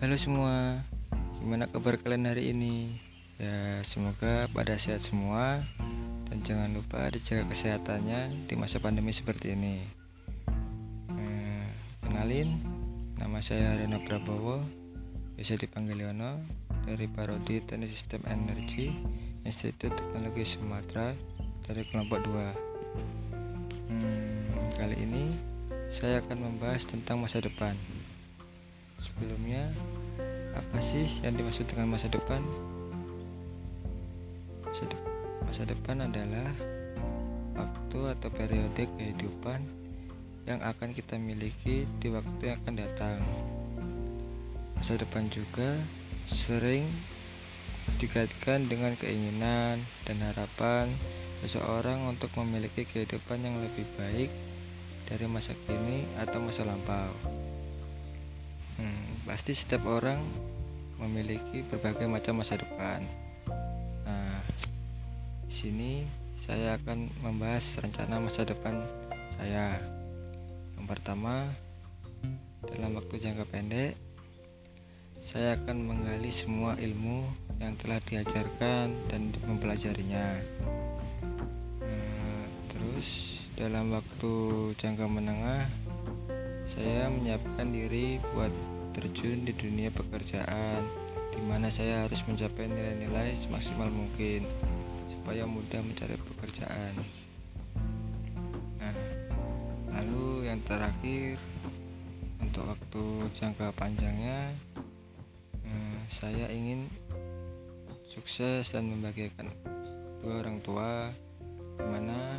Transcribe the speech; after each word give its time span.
Halo 0.00 0.16
semua, 0.16 0.80
gimana 1.44 1.68
kabar 1.68 2.00
kalian 2.00 2.24
hari 2.24 2.56
ini? 2.56 2.96
Ya, 3.36 3.84
semoga 3.84 4.48
pada 4.48 4.80
sehat 4.80 5.04
semua 5.04 5.60
dan 6.24 6.40
jangan 6.40 6.72
lupa 6.72 7.04
dijaga 7.12 7.44
kesehatannya 7.52 8.48
di 8.48 8.56
masa 8.56 8.80
pandemi 8.80 9.12
seperti 9.12 9.52
ini. 9.52 9.84
Eh, 11.12 11.68
kenalin, 12.00 12.64
nama 13.20 13.44
saya 13.44 13.76
Reno 13.76 14.00
Prabowo, 14.00 14.64
bisa 15.36 15.60
dipanggil 15.60 16.00
Yono 16.08 16.48
dari 16.88 17.04
Parodi 17.04 17.60
Teknik 17.60 17.92
Sistem 17.92 18.24
Energi 18.24 18.88
Institut 19.44 19.92
Teknologi 20.00 20.48
Sumatera 20.48 21.12
dari 21.68 21.84
kelompok 21.84 22.24
2. 22.24 23.92
Hmm, 23.92 24.64
kali 24.80 24.96
ini 24.96 25.36
saya 25.92 26.24
akan 26.24 26.56
membahas 26.56 26.88
tentang 26.88 27.20
masa 27.20 27.44
depan. 27.44 27.76
Sebelumnya, 29.00 29.72
apa 30.52 30.78
sih 30.84 31.08
yang 31.24 31.32
dimaksud 31.40 31.64
dengan 31.64 31.96
masa 31.96 32.12
depan? 32.12 32.44
Masa, 34.60 34.84
de 34.84 34.96
masa 35.48 35.62
depan 35.64 36.04
adalah 36.04 36.52
waktu 37.56 38.00
atau 38.16 38.28
periode 38.28 38.84
kehidupan 39.00 39.60
yang 40.44 40.60
akan 40.60 40.92
kita 40.92 41.16
miliki 41.16 41.88
di 42.00 42.08
waktu 42.12 42.42
yang 42.52 42.56
akan 42.64 42.74
datang. 42.76 43.18
Masa 44.76 45.00
depan 45.00 45.28
juga 45.32 45.80
sering 46.28 46.88
dikaitkan 47.96 48.68
dengan 48.68 48.94
keinginan 49.00 49.82
dan 50.04 50.16
harapan 50.22 50.92
seseorang 51.40 52.04
untuk 52.04 52.30
memiliki 52.36 52.84
kehidupan 52.84 53.40
yang 53.40 53.56
lebih 53.64 53.88
baik 53.96 54.30
dari 55.08 55.26
masa 55.26 55.56
kini 55.66 56.06
atau 56.20 56.38
masa 56.38 56.62
lampau. 56.68 57.12
Hmm, 58.80 59.28
pasti 59.28 59.52
setiap 59.52 59.84
orang 59.84 60.24
memiliki 60.96 61.60
berbagai 61.68 62.08
macam 62.08 62.40
masa 62.40 62.56
depan. 62.56 63.04
Nah, 64.08 64.40
di 65.44 65.52
sini 65.52 65.92
saya 66.40 66.80
akan 66.80 67.12
membahas 67.20 67.76
rencana 67.76 68.24
masa 68.24 68.48
depan 68.48 68.80
saya. 69.36 69.76
Yang 70.80 70.86
pertama, 70.88 71.52
dalam 72.64 72.96
waktu 72.96 73.20
jangka 73.20 73.44
pendek, 73.52 74.00
saya 75.20 75.60
akan 75.60 75.76
menggali 75.84 76.32
semua 76.32 76.80
ilmu 76.80 77.28
yang 77.60 77.76
telah 77.76 78.00
diajarkan 78.00 78.96
dan 79.12 79.36
mempelajarinya. 79.44 80.40
Nah, 81.84 82.44
terus, 82.72 83.36
dalam 83.60 83.92
waktu 83.92 84.32
jangka 84.80 85.04
menengah, 85.04 85.68
saya 86.70 87.10
menyiapkan 87.10 87.66
diri 87.74 88.22
buat 88.30 88.54
terjun 88.94 89.42
di 89.42 89.50
dunia 89.50 89.90
pekerjaan, 89.90 90.86
di 91.34 91.42
mana 91.42 91.66
saya 91.66 92.06
harus 92.06 92.22
mencapai 92.30 92.70
nilai-nilai 92.70 93.34
semaksimal 93.34 93.90
mungkin 93.90 94.46
supaya 95.10 95.42
mudah 95.50 95.82
mencari 95.82 96.14
pekerjaan. 96.14 96.94
Nah, 98.78 98.94
lalu 99.98 100.46
yang 100.46 100.62
terakhir 100.62 101.42
untuk 102.38 102.70
waktu 102.70 103.04
jangka 103.34 103.74
panjangnya, 103.74 104.54
eh, 105.66 105.98
saya 106.06 106.46
ingin 106.54 106.86
sukses 108.06 108.70
dan 108.70 108.90
membahagiakan 108.90 109.50
dua 110.22 110.34
orang 110.38 110.58
tua, 110.62 111.10
di 111.78 111.86
mana 111.86 112.38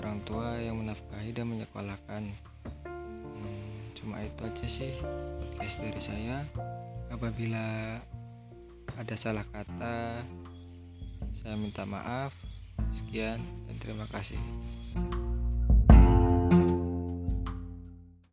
orang 0.00 0.24
tua 0.24 0.56
yang 0.56 0.80
menafkahi 0.80 1.36
dan 1.36 1.52
menyekolahkan 1.52 2.32
cuma 3.98 4.22
itu 4.22 4.40
aja 4.46 4.66
sih 4.66 4.94
podcast 5.58 5.76
dari 5.82 6.00
saya. 6.00 6.36
Apabila 7.10 7.98
ada 8.94 9.14
salah 9.18 9.44
kata 9.50 10.22
saya 11.42 11.54
minta 11.58 11.82
maaf. 11.82 12.30
Sekian 12.88 13.42
dan 13.68 13.76
terima 13.82 14.08
kasih 14.08 14.38